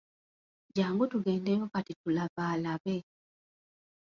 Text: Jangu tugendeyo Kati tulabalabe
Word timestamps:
Jangu 0.75 1.07
tugendeyo 1.11 1.65
Kati 1.73 1.93
tulabalabe 2.03 2.95